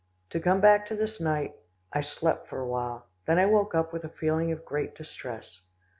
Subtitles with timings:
[0.31, 1.53] To come back to this night,
[1.93, 5.61] I slept for a while, then I woke up with a feeling of great distress.